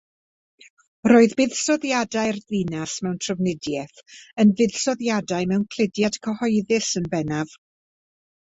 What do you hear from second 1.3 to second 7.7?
buddsoddiadau'r ddinas mewn trafnidiaeth yn fuddsoddiadau mewn cludiant cyhoeddus yn bennaf.